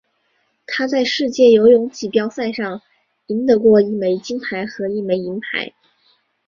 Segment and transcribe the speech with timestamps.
[0.65, 2.81] 他在世界游泳锦标赛上
[3.27, 5.75] 赢得过一枚金牌和一枚银牌。